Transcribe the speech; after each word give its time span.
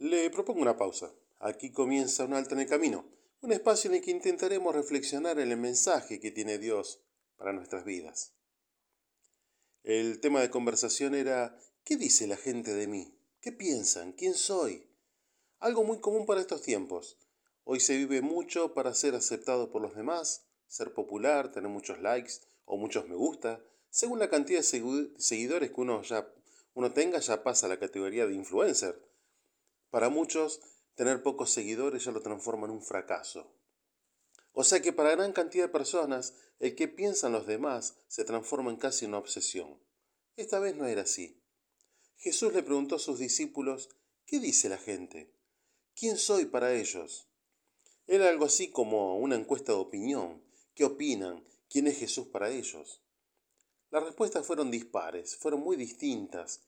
Le 0.00 0.30
propongo 0.30 0.62
una 0.62 0.78
pausa. 0.78 1.12
Aquí 1.40 1.72
comienza 1.72 2.24
un 2.24 2.32
alto 2.32 2.54
en 2.54 2.62
el 2.62 2.66
camino, 2.66 3.04
un 3.42 3.52
espacio 3.52 3.90
en 3.90 3.96
el 3.96 4.02
que 4.02 4.10
intentaremos 4.10 4.74
reflexionar 4.74 5.38
en 5.38 5.50
el 5.50 5.58
mensaje 5.58 6.20
que 6.20 6.30
tiene 6.30 6.56
Dios 6.56 7.02
para 7.36 7.52
nuestras 7.52 7.84
vidas. 7.84 8.32
El 9.82 10.18
tema 10.20 10.40
de 10.40 10.48
conversación 10.48 11.14
era 11.14 11.54
¿qué 11.84 11.98
dice 11.98 12.26
la 12.26 12.38
gente 12.38 12.72
de 12.72 12.86
mí? 12.86 13.14
¿Qué 13.42 13.52
piensan? 13.52 14.12
¿Quién 14.12 14.32
soy? 14.32 14.88
Algo 15.58 15.84
muy 15.84 16.00
común 16.00 16.24
para 16.24 16.40
estos 16.40 16.62
tiempos. 16.62 17.18
Hoy 17.64 17.80
se 17.80 17.98
vive 17.98 18.22
mucho 18.22 18.72
para 18.72 18.94
ser 18.94 19.14
aceptado 19.14 19.70
por 19.70 19.82
los 19.82 19.94
demás, 19.94 20.46
ser 20.66 20.94
popular, 20.94 21.52
tener 21.52 21.68
muchos 21.68 22.00
likes 22.00 22.40
o 22.64 22.78
muchos 22.78 23.06
me 23.06 23.16
gusta. 23.16 23.62
Según 23.90 24.18
la 24.18 24.30
cantidad 24.30 24.60
de 24.60 25.14
seguidores 25.18 25.72
que 25.72 25.80
uno 25.82 26.00
ya 26.00 26.26
uno 26.72 26.90
tenga, 26.90 27.18
ya 27.18 27.42
pasa 27.42 27.66
a 27.66 27.68
la 27.68 27.78
categoría 27.78 28.26
de 28.26 28.32
influencer. 28.32 29.09
Para 29.90 30.08
muchos, 30.08 30.60
tener 30.94 31.22
pocos 31.22 31.50
seguidores 31.50 32.04
ya 32.04 32.12
lo 32.12 32.22
transforma 32.22 32.66
en 32.66 32.72
un 32.72 32.82
fracaso. 32.82 33.54
O 34.52 34.64
sea 34.64 34.80
que 34.80 34.92
para 34.92 35.12
gran 35.12 35.32
cantidad 35.32 35.64
de 35.64 35.72
personas, 35.72 36.34
el 36.58 36.74
que 36.74 36.88
piensan 36.88 37.32
los 37.32 37.46
demás 37.46 37.96
se 38.08 38.24
transforma 38.24 38.70
en 38.70 38.76
casi 38.76 39.06
una 39.06 39.18
obsesión. 39.18 39.80
Esta 40.36 40.58
vez 40.58 40.76
no 40.76 40.86
era 40.86 41.02
así. 41.02 41.42
Jesús 42.16 42.52
le 42.52 42.62
preguntó 42.62 42.96
a 42.96 42.98
sus 42.98 43.18
discípulos, 43.18 43.88
¿qué 44.26 44.40
dice 44.40 44.68
la 44.68 44.78
gente? 44.78 45.34
¿Quién 45.94 46.18
soy 46.18 46.46
para 46.46 46.74
ellos? 46.74 47.28
Era 48.06 48.28
algo 48.28 48.44
así 48.44 48.70
como 48.70 49.18
una 49.18 49.36
encuesta 49.36 49.72
de 49.72 49.78
opinión. 49.78 50.44
¿Qué 50.74 50.84
opinan? 50.84 51.44
¿Quién 51.68 51.86
es 51.86 51.98
Jesús 51.98 52.28
para 52.28 52.50
ellos? 52.50 53.02
Las 53.90 54.04
respuestas 54.04 54.46
fueron 54.46 54.70
dispares, 54.70 55.36
fueron 55.36 55.60
muy 55.60 55.76
distintas. 55.76 56.62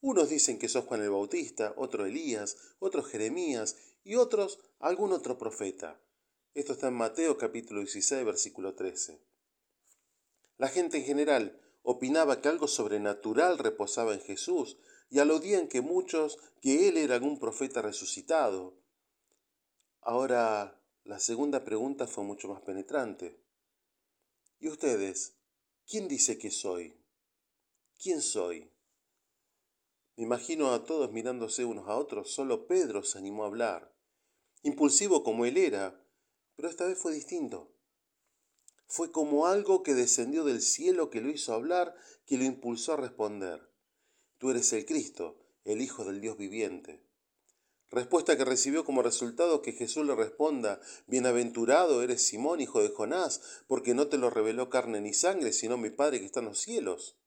Unos 0.00 0.28
dicen 0.28 0.58
que 0.58 0.68
sos 0.68 0.84
Juan 0.84 1.02
el 1.02 1.10
Bautista, 1.10 1.74
otros 1.76 2.06
Elías, 2.08 2.56
otros 2.78 3.08
Jeremías 3.08 3.76
y 4.04 4.14
otros 4.14 4.60
algún 4.78 5.12
otro 5.12 5.38
profeta. 5.38 6.00
Esto 6.54 6.72
está 6.72 6.88
en 6.88 6.94
Mateo 6.94 7.36
capítulo 7.36 7.80
16, 7.80 8.24
versículo 8.24 8.74
13. 8.74 9.20
La 10.56 10.68
gente 10.68 10.98
en 10.98 11.04
general 11.04 11.60
opinaba 11.82 12.40
que 12.40 12.48
algo 12.48 12.68
sobrenatural 12.68 13.58
reposaba 13.58 14.14
en 14.14 14.20
Jesús 14.20 14.78
y 15.10 15.18
aludían 15.18 15.68
que 15.68 15.80
muchos 15.80 16.38
que 16.60 16.88
él 16.88 16.96
era 16.96 17.16
algún 17.16 17.40
profeta 17.40 17.82
resucitado. 17.82 18.78
Ahora, 20.00 20.80
la 21.02 21.18
segunda 21.18 21.64
pregunta 21.64 22.06
fue 22.06 22.22
mucho 22.22 22.48
más 22.48 22.60
penetrante. 22.62 23.42
¿Y 24.60 24.68
ustedes? 24.68 25.34
¿Quién 25.86 26.06
dice 26.06 26.38
que 26.38 26.50
soy? 26.50 27.00
¿Quién 28.00 28.20
soy? 28.20 28.70
Me 30.18 30.24
imagino 30.24 30.72
a 30.72 30.84
todos 30.84 31.12
mirándose 31.12 31.64
unos 31.64 31.86
a 31.88 31.94
otros, 31.94 32.32
solo 32.32 32.66
Pedro 32.66 33.04
se 33.04 33.18
animó 33.18 33.44
a 33.44 33.46
hablar. 33.46 33.94
Impulsivo 34.64 35.22
como 35.22 35.46
él 35.46 35.56
era, 35.56 36.04
pero 36.56 36.68
esta 36.68 36.86
vez 36.86 36.98
fue 36.98 37.12
distinto. 37.12 37.72
Fue 38.88 39.12
como 39.12 39.46
algo 39.46 39.84
que 39.84 39.94
descendió 39.94 40.42
del 40.42 40.60
cielo 40.60 41.08
que 41.08 41.20
lo 41.20 41.30
hizo 41.30 41.54
hablar, 41.54 41.94
que 42.26 42.36
lo 42.36 42.42
impulsó 42.42 42.94
a 42.94 42.96
responder. 42.96 43.70
Tú 44.38 44.50
eres 44.50 44.72
el 44.72 44.86
Cristo, 44.86 45.38
el 45.62 45.80
Hijo 45.80 46.04
del 46.04 46.20
Dios 46.20 46.36
viviente. 46.36 47.06
Respuesta 47.88 48.36
que 48.36 48.44
recibió 48.44 48.84
como 48.84 49.02
resultado 49.02 49.62
que 49.62 49.70
Jesús 49.70 50.04
le 50.04 50.16
responda, 50.16 50.80
Bienaventurado 51.06 52.02
eres 52.02 52.26
Simón, 52.26 52.60
hijo 52.60 52.82
de 52.82 52.88
Jonás, 52.88 53.62
porque 53.68 53.94
no 53.94 54.08
te 54.08 54.18
lo 54.18 54.30
reveló 54.30 54.68
carne 54.68 55.00
ni 55.00 55.14
sangre, 55.14 55.52
sino 55.52 55.76
mi 55.76 55.90
Padre 55.90 56.18
que 56.18 56.26
está 56.26 56.40
en 56.40 56.46
los 56.46 56.58
cielos. 56.58 57.20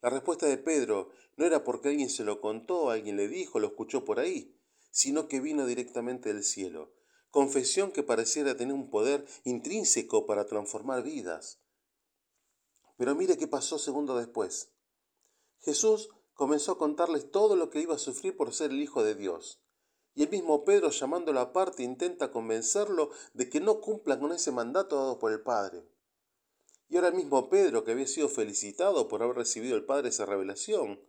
La 0.00 0.10
respuesta 0.10 0.46
de 0.46 0.58
Pedro 0.58 1.10
no 1.36 1.44
era 1.44 1.64
porque 1.64 1.88
alguien 1.88 2.10
se 2.10 2.24
lo 2.24 2.40
contó, 2.40 2.90
alguien 2.90 3.16
le 3.16 3.28
dijo, 3.28 3.58
lo 3.58 3.68
escuchó 3.68 4.04
por 4.04 4.20
ahí, 4.20 4.56
sino 4.90 5.26
que 5.26 5.40
vino 5.40 5.66
directamente 5.66 6.32
del 6.32 6.44
cielo. 6.44 6.94
Confesión 7.30 7.90
que 7.90 8.02
pareciera 8.02 8.56
tener 8.56 8.74
un 8.74 8.90
poder 8.90 9.26
intrínseco 9.44 10.24
para 10.26 10.46
transformar 10.46 11.02
vidas. 11.02 11.60
Pero 12.96 13.14
mire 13.14 13.36
qué 13.36 13.46
pasó 13.46 13.78
segundo 13.78 14.16
después. 14.16 14.72
Jesús 15.60 16.10
comenzó 16.34 16.72
a 16.72 16.78
contarles 16.78 17.30
todo 17.30 17.56
lo 17.56 17.68
que 17.68 17.80
iba 17.80 17.96
a 17.96 17.98
sufrir 17.98 18.36
por 18.36 18.54
ser 18.54 18.70
el 18.70 18.80
Hijo 18.80 19.02
de 19.02 19.14
Dios. 19.14 19.60
Y 20.14 20.22
el 20.22 20.30
mismo 20.30 20.64
Pedro, 20.64 20.90
llamándolo 20.90 21.40
aparte, 21.40 21.82
intenta 21.82 22.30
convencerlo 22.32 23.10
de 23.34 23.48
que 23.48 23.60
no 23.60 23.80
cumpla 23.80 24.18
con 24.18 24.32
ese 24.32 24.50
mandato 24.50 24.96
dado 24.96 25.18
por 25.18 25.32
el 25.32 25.42
Padre. 25.42 25.84
Y 26.88 26.96
ahora 26.96 27.08
el 27.08 27.14
mismo 27.14 27.50
Pedro, 27.50 27.84
que 27.84 27.92
había 27.92 28.06
sido 28.06 28.28
felicitado 28.28 29.08
por 29.08 29.22
haber 29.22 29.36
recibido 29.36 29.76
el 29.76 29.84
Padre 29.84 30.08
esa 30.08 30.26
revelación, 30.26 31.00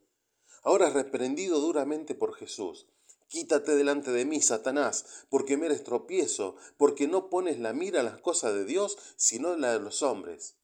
ahora 0.64 0.88
es 0.90 0.94
reprendido 0.94 1.60
duramente 1.60 2.16
por 2.16 2.36
Jesús. 2.36 2.88
Quítate 3.28 3.76
delante 3.76 4.12
de 4.12 4.26
mí, 4.26 4.42
Satanás, 4.42 5.26
porque 5.30 5.56
me 5.56 5.68
eres 5.68 5.84
tropiezo, 5.84 6.56
porque 6.78 7.08
no 7.08 7.30
pones 7.30 7.60
la 7.60 7.74
mira 7.74 8.00
en 8.00 8.06
las 8.08 8.20
cosas 8.20 8.54
de 8.56 8.66
Dios, 8.66 8.98
sino 9.16 9.54
en 9.54 9.62
la 9.62 9.72
de 9.72 9.80
los 9.80 10.02
hombres. 10.02 10.58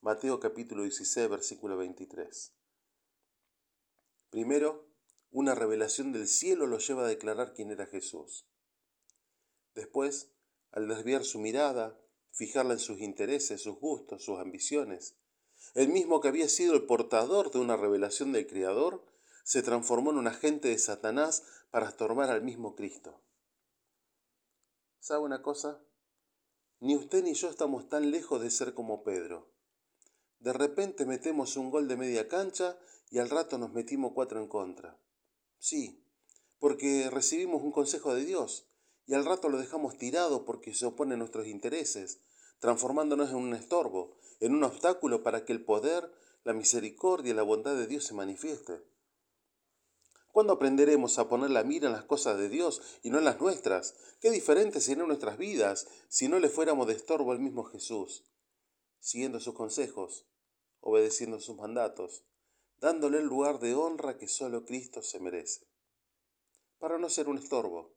Mateo 0.00 0.38
capítulo 0.38 0.84
16, 0.84 1.28
versículo 1.28 1.76
23. 1.76 2.54
Primero, 4.30 4.88
una 5.30 5.54
revelación 5.54 6.12
del 6.12 6.28
cielo 6.28 6.66
lo 6.66 6.78
lleva 6.78 7.04
a 7.04 7.08
declarar 7.08 7.52
quién 7.54 7.72
era 7.72 7.86
Jesús. 7.86 8.46
Después, 9.74 10.30
al 10.70 10.86
desviar 10.88 11.24
su 11.24 11.40
mirada, 11.40 12.00
fijarla 12.36 12.74
en 12.74 12.78
sus 12.78 13.00
intereses, 13.00 13.62
sus 13.62 13.78
gustos, 13.80 14.22
sus 14.22 14.38
ambiciones, 14.38 15.16
el 15.74 15.88
mismo 15.88 16.20
que 16.20 16.28
había 16.28 16.48
sido 16.48 16.74
el 16.74 16.84
portador 16.84 17.50
de 17.50 17.58
una 17.58 17.76
revelación 17.76 18.32
del 18.32 18.46
Creador, 18.46 19.04
se 19.42 19.62
transformó 19.62 20.10
en 20.10 20.18
un 20.18 20.26
agente 20.26 20.68
de 20.68 20.78
Satanás 20.78 21.44
para 21.70 21.88
estorbar 21.88 22.30
al 22.30 22.42
mismo 22.42 22.76
Cristo. 22.76 23.22
¿Sabe 25.00 25.22
una 25.22 25.40
cosa? 25.40 25.80
Ni 26.80 26.94
usted 26.94 27.24
ni 27.24 27.32
yo 27.32 27.48
estamos 27.48 27.88
tan 27.88 28.10
lejos 28.10 28.42
de 28.42 28.50
ser 28.50 28.74
como 28.74 29.02
Pedro. 29.02 29.50
De 30.38 30.52
repente 30.52 31.06
metemos 31.06 31.56
un 31.56 31.70
gol 31.70 31.88
de 31.88 31.96
media 31.96 32.28
cancha 32.28 32.78
y 33.10 33.18
al 33.18 33.30
rato 33.30 33.56
nos 33.56 33.72
metimos 33.72 34.12
cuatro 34.12 34.40
en 34.40 34.48
contra. 34.48 34.98
Sí, 35.58 36.04
porque 36.58 37.08
recibimos 37.10 37.62
un 37.62 37.72
consejo 37.72 38.14
de 38.14 38.26
Dios 38.26 38.68
y 39.06 39.14
al 39.14 39.24
rato 39.24 39.48
lo 39.48 39.58
dejamos 39.58 39.96
tirado 39.96 40.44
porque 40.44 40.74
se 40.74 40.86
opone 40.86 41.14
a 41.14 41.16
nuestros 41.16 41.46
intereses, 41.46 42.20
transformándonos 42.58 43.30
en 43.30 43.36
un 43.36 43.54
estorbo, 43.54 44.16
en 44.40 44.54
un 44.54 44.64
obstáculo 44.64 45.22
para 45.22 45.44
que 45.44 45.52
el 45.52 45.64
poder, 45.64 46.12
la 46.44 46.52
misericordia 46.52 47.30
y 47.30 47.36
la 47.36 47.42
bondad 47.42 47.76
de 47.76 47.86
Dios 47.86 48.04
se 48.04 48.14
manifieste. 48.14 48.82
¿Cuándo 50.32 50.52
aprenderemos 50.52 51.18
a 51.18 51.28
poner 51.28 51.50
la 51.50 51.64
mira 51.64 51.86
en 51.86 51.94
las 51.94 52.04
cosas 52.04 52.36
de 52.36 52.50
Dios 52.50 52.82
y 53.02 53.08
no 53.08 53.18
en 53.18 53.24
las 53.24 53.40
nuestras? 53.40 53.94
Qué 54.20 54.30
diferentes 54.30 54.84
serían 54.84 55.08
nuestras 55.08 55.38
vidas 55.38 55.88
si 56.08 56.28
no 56.28 56.38
le 56.38 56.50
fuéramos 56.50 56.86
de 56.86 56.92
estorbo 56.92 57.32
al 57.32 57.38
mismo 57.38 57.64
Jesús, 57.64 58.24
siguiendo 59.00 59.40
sus 59.40 59.54
consejos, 59.54 60.26
obedeciendo 60.80 61.40
sus 61.40 61.56
mandatos, 61.56 62.24
dándole 62.80 63.18
el 63.18 63.24
lugar 63.24 63.60
de 63.60 63.74
honra 63.74 64.18
que 64.18 64.28
solo 64.28 64.66
Cristo 64.66 65.00
se 65.00 65.20
merece. 65.20 65.66
Para 66.78 66.98
no 66.98 67.08
ser 67.08 67.28
un 67.28 67.38
estorbo, 67.38 67.95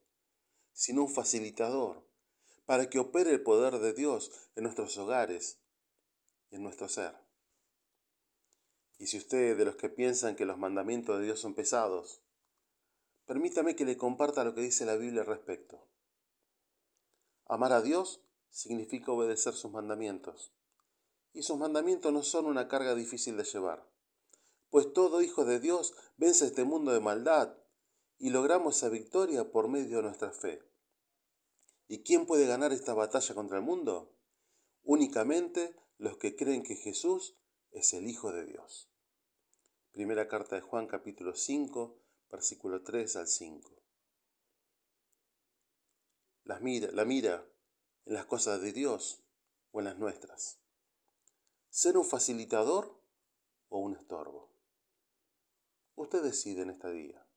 sino 0.73 1.03
un 1.03 1.09
facilitador, 1.09 2.05
para 2.65 2.89
que 2.89 2.99
opere 2.99 3.31
el 3.31 3.41
poder 3.41 3.79
de 3.79 3.93
Dios 3.93 4.31
en 4.55 4.63
nuestros 4.63 4.97
hogares 4.97 5.59
y 6.51 6.55
en 6.55 6.63
nuestro 6.63 6.87
ser. 6.87 7.15
Y 8.97 9.07
si 9.07 9.17
usted 9.17 9.57
de 9.57 9.65
los 9.65 9.75
que 9.75 9.89
piensan 9.89 10.35
que 10.35 10.45
los 10.45 10.57
mandamientos 10.57 11.17
de 11.19 11.25
Dios 11.25 11.39
son 11.39 11.55
pesados, 11.55 12.21
permítame 13.25 13.75
que 13.75 13.85
le 13.85 13.97
comparta 13.97 14.43
lo 14.43 14.53
que 14.53 14.61
dice 14.61 14.85
la 14.85 14.97
Biblia 14.97 15.21
al 15.21 15.27
respecto. 15.27 15.87
Amar 17.45 17.73
a 17.73 17.81
Dios 17.81 18.21
significa 18.49 19.11
obedecer 19.11 19.53
sus 19.53 19.71
mandamientos, 19.71 20.53
y 21.33 21.43
sus 21.43 21.57
mandamientos 21.57 22.11
no 22.11 22.23
son 22.23 22.45
una 22.45 22.67
carga 22.67 22.95
difícil 22.95 23.37
de 23.37 23.43
llevar 23.43 23.89
pues 24.69 24.93
todo 24.93 25.21
hijo 25.21 25.45
de 25.45 25.59
Dios 25.59 25.93
vence 26.17 26.45
este 26.45 26.63
mundo 26.63 26.91
de 26.91 26.99
maldad 26.99 27.55
y 28.19 28.29
logramos 28.31 28.75
esa 28.75 28.89
victoria 28.89 29.49
por 29.49 29.69
medio 29.69 29.97
de 29.97 30.03
nuestra 30.03 30.31
fe. 30.31 30.61
¿Y 31.87 32.03
quién 32.03 32.25
puede 32.25 32.45
ganar 32.45 32.73
esta 32.73 32.93
batalla 32.93 33.33
contra 33.33 33.57
el 33.57 33.63
mundo? 33.63 34.13
Únicamente 34.83 35.75
los 35.97 36.17
que 36.17 36.35
creen 36.35 36.61
que 36.61 36.75
Jesús 36.75 37.37
es 37.71 37.93
el 37.93 38.07
Hijo 38.07 38.31
de 38.33 38.45
Dios. 38.45 38.91
Primera 39.91 40.27
carta 40.27 40.55
de 40.55 40.61
Juan 40.61 40.85
capítulo 40.85 41.33
5, 41.33 41.97
versículo 42.29 42.83
3 42.83 43.15
al 43.15 43.27
5. 43.27 43.83
La 46.43 46.59
mira, 46.59 46.91
la 46.91 47.05
mira 47.05 47.47
en 48.05 48.13
las 48.13 48.25
cosas 48.25 48.61
de 48.61 48.73
Dios 48.73 49.23
o 49.71 49.79
en 49.79 49.85
las 49.85 49.97
nuestras. 49.97 50.59
¿Ser 51.69 51.97
un 51.97 52.05
facilitador 52.05 53.01
o 53.69 53.79
un 53.79 53.95
estorbo? 53.95 54.51
Usted 55.95 56.21
decide 56.21 56.63
en 56.63 56.71
este 56.71 56.91
día. 56.91 57.28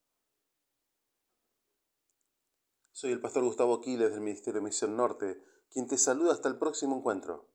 Soy 3.02 3.10
el 3.10 3.20
pastor 3.20 3.42
Gustavo 3.42 3.74
Aquiles 3.74 4.12
del 4.12 4.20
Ministerio 4.20 4.60
de 4.60 4.64
Misión 4.64 4.96
Norte, 4.96 5.42
quien 5.72 5.88
te 5.88 5.98
saluda 5.98 6.32
hasta 6.32 6.48
el 6.48 6.56
próximo 6.56 6.96
encuentro. 6.96 7.48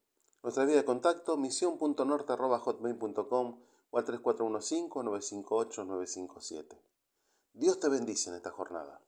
Nuestra 0.44 0.66
vía 0.66 0.76
de 0.76 0.84
contacto, 0.84 1.38
misión.norte.hotmail.com 1.38 3.62
o 3.90 3.98
al 3.98 4.06
3415-958-957. 4.06 6.78
Dios 7.54 7.80
te 7.80 7.88
bendice 7.88 8.30
en 8.30 8.36
esta 8.36 8.52
jornada. 8.52 9.00